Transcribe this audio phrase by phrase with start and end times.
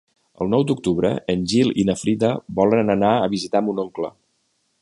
[0.43, 4.15] El nou d'octubre en Gil i na Frida volen anar a visitar mon oncle.